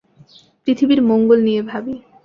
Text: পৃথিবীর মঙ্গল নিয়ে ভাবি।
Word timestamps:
পৃথিবীর 0.63 1.01
মঙ্গল 1.03 1.39
নিয়ে 1.43 1.61
ভাবি। 1.63 1.95